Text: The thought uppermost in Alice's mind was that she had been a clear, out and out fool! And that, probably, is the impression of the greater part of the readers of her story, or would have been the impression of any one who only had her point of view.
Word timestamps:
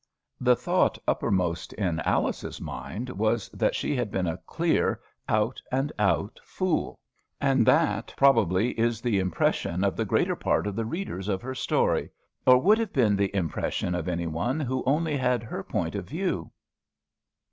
The 0.39 0.55
thought 0.55 0.97
uppermost 1.07 1.73
in 1.73 1.99
Alice's 1.99 2.59
mind 2.59 3.11
was 3.11 3.49
that 3.49 3.75
she 3.75 3.95
had 3.95 4.09
been 4.09 4.25
a 4.25 4.39
clear, 4.47 4.99
out 5.29 5.61
and 5.71 5.93
out 5.99 6.39
fool! 6.43 6.99
And 7.39 7.67
that, 7.67 8.11
probably, 8.17 8.71
is 8.79 8.99
the 9.01 9.19
impression 9.19 9.83
of 9.83 9.95
the 9.95 10.03
greater 10.03 10.35
part 10.35 10.65
of 10.65 10.75
the 10.75 10.85
readers 10.85 11.27
of 11.27 11.43
her 11.43 11.53
story, 11.53 12.09
or 12.47 12.57
would 12.57 12.79
have 12.79 12.93
been 12.93 13.15
the 13.15 13.35
impression 13.35 13.93
of 13.93 14.07
any 14.07 14.25
one 14.25 14.59
who 14.59 14.81
only 14.87 15.15
had 15.17 15.43
her 15.43 15.61
point 15.63 15.93
of 15.93 16.09
view. 16.09 16.49